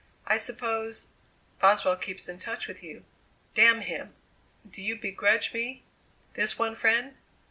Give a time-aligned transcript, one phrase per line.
[0.25, 1.09] "I suppose
[1.59, 3.05] Boswell keeps in touch with you
[3.53, 4.15] damn him!"
[4.67, 5.83] "Do you begrudge me
[6.33, 7.15] this one friend?"